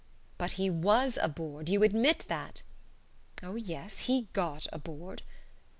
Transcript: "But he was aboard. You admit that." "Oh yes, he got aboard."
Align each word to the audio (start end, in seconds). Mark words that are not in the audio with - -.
"But 0.39 0.53
he 0.53 0.67
was 0.67 1.19
aboard. 1.21 1.69
You 1.69 1.83
admit 1.83 2.25
that." 2.27 2.63
"Oh 3.43 3.53
yes, 3.53 3.99
he 4.09 4.29
got 4.33 4.65
aboard." 4.73 5.21